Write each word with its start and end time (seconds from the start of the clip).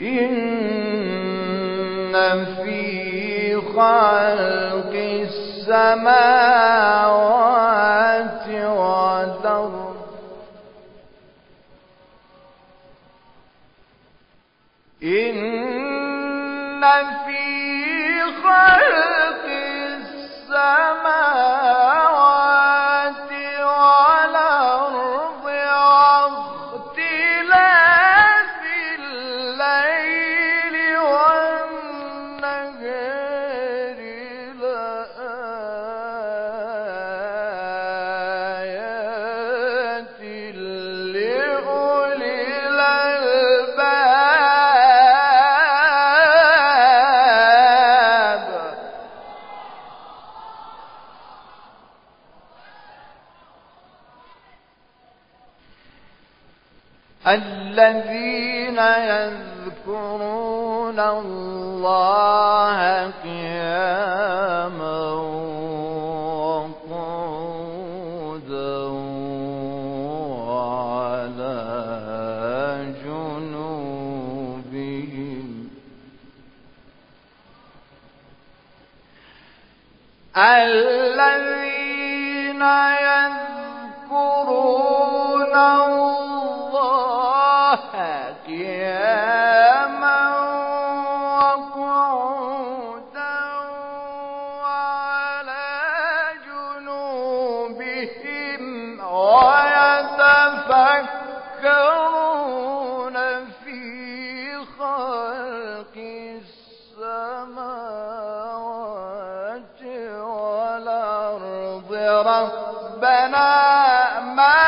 إن 0.00 0.54
في 2.64 3.56
خلق 3.56 4.92
السماوات 7.14 8.48
والأرض 8.48 9.96
إن 15.02 16.82
في 17.26 17.44
خلق 18.42 18.83
الذين 57.26 58.78
يذكرون 59.88 61.00
الله 61.00 63.10
قياما 63.24 65.00
وقعودا 66.94 68.78
وعلى 70.44 71.58
جنوبهم. 73.04 75.48
الذين 80.36 82.62
يذكرون 82.62 83.43
ربنا 112.26 114.20
ما 114.20 114.60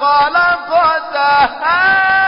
خلقت 0.00 1.16
هذا 1.16 2.23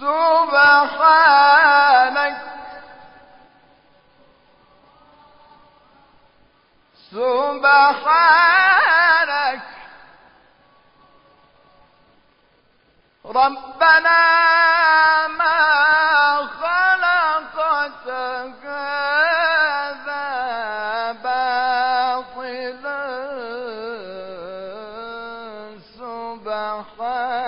سبحانك. 0.00 1.56
سبحانك. 7.10 8.36
ربنا 13.26 14.22
ما 15.28 15.56
خلقت 16.46 18.08
هذا 18.64 20.22
باطلا. 21.12 22.66
سبحانك. 25.98 27.45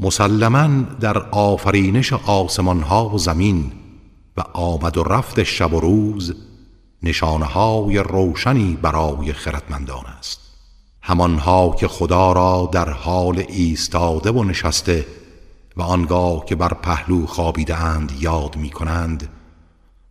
مسلما 0.00 0.68
در 1.00 1.18
آفرینش 1.18 2.12
آسمان 2.12 2.82
ها 2.82 3.08
و 3.08 3.18
زمین 3.18 3.72
و 4.36 4.40
آمد 4.40 4.96
و 4.96 5.02
رفت 5.02 5.42
شب 5.42 5.72
و 5.72 5.80
روز 5.80 6.34
نشانه 7.02 7.44
روشنی 8.02 8.78
برای 8.82 9.32
خردمندان 9.32 10.06
است. 10.18 10.40
همانها 11.02 11.76
که 11.80 11.88
خدا 11.88 12.32
را 12.32 12.70
در 12.72 12.90
حال 12.90 13.44
ایستاده 13.48 14.30
و 14.30 14.44
نشسته 14.44 15.06
و 15.78 15.82
آنگاه 15.82 16.44
که 16.44 16.54
بر 16.54 16.74
پهلو 16.74 17.26
خوابیده 17.26 17.76
اند 17.76 18.12
یاد 18.20 18.56
می 18.56 18.70
کنند 18.70 19.28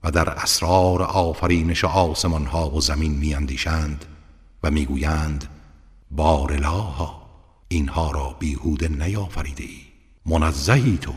و 0.03 0.11
در 0.11 0.29
اسرار 0.29 1.03
آفرینش 1.03 1.85
آسمان 1.85 2.45
ها 2.45 2.69
و 2.69 2.81
زمین 2.81 3.11
می 3.11 3.33
اندیشند 3.33 4.05
و 4.63 4.71
می 4.71 4.85
گویند 4.85 5.45
بار 6.11 6.53
الها 6.53 7.21
اینها 7.67 8.11
را 8.11 8.35
بیهوده 8.39 8.87
نیافریده 8.87 9.63
ای 9.63 9.77
منزهی 10.25 10.97
تو 10.97 11.13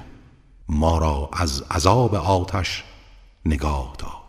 ما 0.69 0.99
را 0.99 1.31
از 1.32 1.62
عذاب 1.71 2.15
آتش 2.15 2.84
نگاه 3.47 3.94
دار. 3.99 4.19